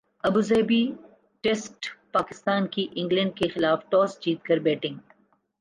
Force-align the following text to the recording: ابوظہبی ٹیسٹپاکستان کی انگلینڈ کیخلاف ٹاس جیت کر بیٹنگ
ابوظہبی 0.23 0.81
ٹیسٹپاکستان 1.43 2.67
کی 2.67 2.87
انگلینڈ 2.95 3.35
کیخلاف 3.35 3.89
ٹاس 3.89 4.19
جیت 4.21 4.43
کر 4.43 4.57
بیٹنگ 4.59 4.97